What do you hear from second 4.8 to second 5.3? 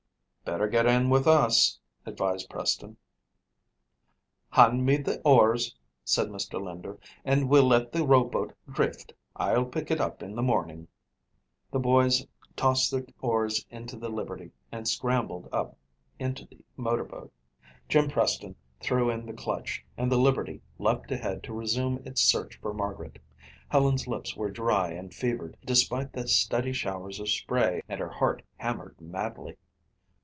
me the